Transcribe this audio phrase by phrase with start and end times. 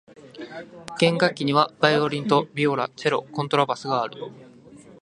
[0.99, 4.15] 弦楽器にはバイオリンとビオラ、チェロ、コントラバスがある。